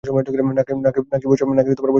নাকি 0.57 1.27
বসে 1.27 1.43
আছে? 1.45 1.81